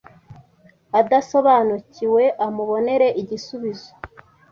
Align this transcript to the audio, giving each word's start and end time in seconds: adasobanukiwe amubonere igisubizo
adasobanukiwe 0.99 2.23
amubonere 2.45 3.07
igisubizo 3.21 3.89